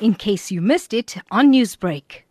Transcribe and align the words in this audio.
in 0.00 0.14
case 0.14 0.50
you 0.50 0.60
missed 0.60 0.92
it 0.92 1.16
on 1.30 1.52
Newsbreak. 1.52 2.22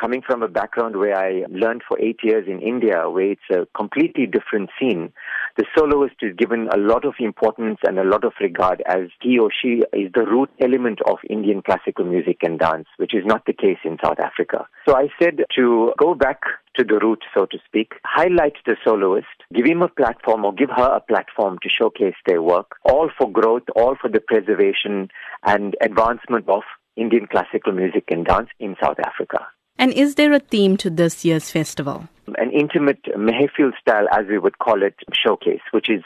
Coming 0.00 0.22
from 0.22 0.42
a 0.42 0.48
background 0.48 0.96
where 0.96 1.16
I 1.16 1.44
learned 1.48 1.82
for 1.88 1.98
eight 1.98 2.18
years 2.22 2.46
in 2.46 2.60
India, 2.60 3.08
where 3.08 3.32
it's 3.32 3.48
a 3.50 3.66
completely 3.74 4.26
different 4.26 4.68
scene, 4.78 5.12
the 5.56 5.64
soloist 5.76 6.16
is 6.20 6.36
given 6.36 6.68
a 6.74 6.76
lot 6.76 7.04
of 7.04 7.14
importance 7.20 7.78
and 7.86 7.98
a 7.98 8.04
lot 8.04 8.24
of 8.24 8.32
regard 8.40 8.82
as 8.86 9.08
he 9.22 9.38
or 9.38 9.50
she 9.62 9.82
is 9.92 10.12
the 10.12 10.26
root 10.26 10.50
element 10.60 10.98
of 11.06 11.18
Indian 11.30 11.62
classical 11.62 12.04
music 12.04 12.38
and 12.42 12.58
dance, 12.58 12.86
which 12.96 13.14
is 13.14 13.22
not 13.24 13.46
the 13.46 13.52
case 13.52 13.78
in 13.84 13.96
South 14.04 14.18
Africa. 14.18 14.66
So 14.86 14.96
I 14.96 15.08
said 15.22 15.44
to 15.56 15.92
go 15.98 16.14
back 16.14 16.40
to 16.76 16.84
the 16.84 16.98
root, 16.98 17.22
so 17.34 17.46
to 17.46 17.58
speak, 17.66 17.94
highlight 18.04 18.54
the 18.66 18.76
soloist, 18.84 19.26
give 19.54 19.66
him 19.66 19.82
a 19.82 19.88
platform 19.88 20.44
or 20.44 20.52
give 20.52 20.70
her 20.70 20.96
a 20.96 21.00
platform 21.00 21.58
to 21.62 21.68
showcase 21.68 22.14
their 22.26 22.42
work, 22.42 22.76
all 22.84 23.10
for 23.16 23.30
growth, 23.30 23.62
all 23.76 23.96
for 24.00 24.08
the 24.10 24.20
preservation 24.20 25.08
and 25.44 25.76
advancement 25.80 26.48
of 26.48 26.62
Indian 26.96 27.26
classical 27.26 27.72
music 27.72 28.04
and 28.08 28.24
dance 28.24 28.48
in 28.60 28.76
South 28.82 28.98
Africa. 29.04 29.46
And 29.78 29.92
is 29.92 30.14
there 30.14 30.32
a 30.32 30.38
theme 30.38 30.76
to 30.78 30.90
this 30.90 31.24
year's 31.24 31.50
festival? 31.50 32.08
An 32.38 32.50
intimate 32.52 33.02
Mehfil 33.16 33.72
style, 33.80 34.06
as 34.12 34.26
we 34.28 34.38
would 34.38 34.58
call 34.58 34.82
it, 34.82 34.94
showcase, 35.12 35.60
which 35.72 35.90
is 35.90 36.02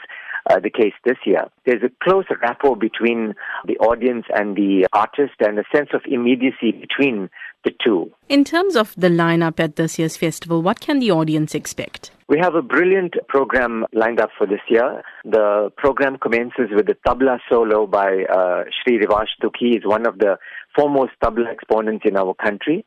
uh, 0.49 0.59
the 0.59 0.69
case 0.69 0.93
this 1.05 1.17
year. 1.25 1.45
There's 1.65 1.83
a 1.83 1.91
close 2.03 2.25
rapport 2.41 2.75
between 2.75 3.35
the 3.65 3.77
audience 3.77 4.25
and 4.33 4.55
the 4.55 4.87
artist 4.93 5.33
and 5.39 5.59
a 5.59 5.63
sense 5.73 5.89
of 5.93 6.01
immediacy 6.05 6.71
between 6.71 7.29
the 7.63 7.71
two. 7.83 8.11
In 8.27 8.43
terms 8.43 8.75
of 8.75 8.93
the 8.95 9.09
lineup 9.09 9.59
at 9.59 9.75
this 9.75 9.99
year's 9.99 10.17
festival, 10.17 10.61
what 10.61 10.79
can 10.79 10.99
the 10.99 11.11
audience 11.11 11.55
expect? 11.55 12.11
We 12.27 12.37
have 12.37 12.53
a 12.53 12.61
brilliant 12.61 13.15
program 13.27 13.85
lined 13.91 14.19
up 14.19 14.29
for 14.37 14.45
this 14.45 14.61
year. 14.69 15.01
The 15.25 15.71
program 15.77 16.17
commences 16.19 16.69
with 16.69 16.85
the 16.85 16.95
tabla 17.05 17.39
solo 17.49 17.87
by 17.87 18.23
uh, 18.31 18.65
Sri 18.83 18.99
Revash 18.99 19.29
Dookhi. 19.41 19.73
He's 19.73 19.85
one 19.85 20.05
of 20.05 20.19
the 20.19 20.37
foremost 20.75 21.13
tabla 21.23 21.51
exponents 21.51 22.05
in 22.07 22.15
our 22.15 22.35
country. 22.35 22.85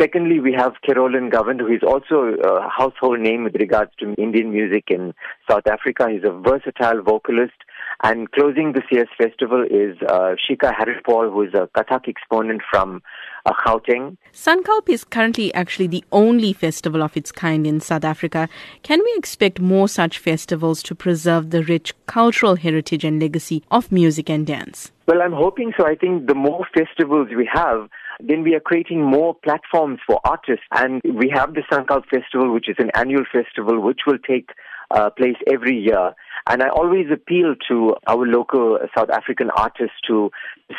Secondly, 0.00 0.38
we 0.38 0.52
have 0.56 0.74
Kerolin 0.88 1.28
Govender, 1.28 1.62
who 1.66 1.74
is 1.74 1.82
also 1.82 2.36
a 2.44 2.68
household 2.68 3.18
name 3.18 3.42
with 3.42 3.56
regards 3.56 3.90
to 3.98 4.14
Indian 4.14 4.52
music 4.52 4.84
in 4.88 5.12
South 5.50 5.66
Africa. 5.66 6.08
He's 6.08 6.22
a 6.22 6.30
versatile 6.30 7.02
vocalist. 7.02 7.58
And 8.02 8.30
closing 8.32 8.72
this 8.72 8.84
year's 8.90 9.08
festival 9.16 9.62
is 9.62 9.96
uh, 10.02 10.34
Shika 10.44 10.74
Harrypaul, 10.74 11.32
who 11.32 11.42
is 11.42 11.54
a 11.54 11.68
Kathak 11.76 12.08
exponent 12.08 12.62
from 12.70 13.02
uh, 13.46 13.52
Gauteng. 13.64 14.16
Sankalp 14.32 14.88
is 14.88 15.04
currently 15.04 15.52
actually 15.54 15.86
the 15.86 16.04
only 16.12 16.52
festival 16.52 17.02
of 17.02 17.16
its 17.16 17.30
kind 17.30 17.66
in 17.66 17.80
South 17.80 18.04
Africa. 18.04 18.48
Can 18.82 19.00
we 19.00 19.14
expect 19.16 19.60
more 19.60 19.88
such 19.88 20.18
festivals 20.18 20.82
to 20.84 20.94
preserve 20.94 21.50
the 21.50 21.62
rich 21.62 21.94
cultural 22.06 22.56
heritage 22.56 23.04
and 23.04 23.20
legacy 23.20 23.62
of 23.70 23.92
music 23.92 24.28
and 24.28 24.46
dance? 24.46 24.90
Well, 25.06 25.22
I'm 25.22 25.32
hoping 25.32 25.72
so. 25.78 25.86
I 25.86 25.94
think 25.94 26.26
the 26.26 26.34
more 26.34 26.66
festivals 26.74 27.28
we 27.36 27.48
have, 27.52 27.88
then 28.20 28.42
we 28.42 28.54
are 28.54 28.60
creating 28.60 29.02
more 29.02 29.34
platforms 29.34 30.00
for 30.06 30.20
artists. 30.24 30.64
And 30.72 31.00
we 31.04 31.30
have 31.34 31.54
the 31.54 31.62
Sankalp 31.70 32.06
Festival, 32.06 32.52
which 32.52 32.68
is 32.68 32.76
an 32.78 32.90
annual 32.94 33.24
festival 33.30 33.80
which 33.80 34.00
will 34.06 34.18
take 34.18 34.50
uh, 34.90 35.10
place 35.10 35.36
every 35.46 35.76
year. 35.76 36.14
And 36.46 36.62
I 36.62 36.68
always 36.68 37.06
appeal 37.10 37.54
to 37.68 37.94
our 38.06 38.26
local 38.26 38.78
South 38.96 39.08
African 39.08 39.50
artists 39.50 39.96
to 40.08 40.30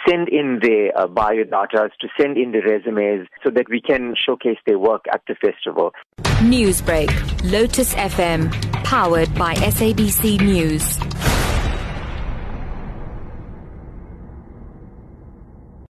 send 0.08 0.30
in 0.30 0.60
their 0.62 0.96
uh, 0.96 1.08
biodatas, 1.08 1.90
to 2.02 2.08
send 2.20 2.38
in 2.38 2.52
their 2.52 2.62
resumes 2.62 3.28
so 3.44 3.50
that 3.50 3.68
we 3.70 3.82
can 3.82 4.14
showcase 4.16 4.60
their 4.68 4.78
work 4.78 5.06
at 5.12 5.22
the 5.28 5.36
festival. 5.36 5.92
Newsbreak, 6.42 7.10
Lotus 7.52 7.96
FM, 7.96 8.52
powered 8.84 9.34
by 9.34 9.56
SABC 9.56 10.40
News. 10.42 11.00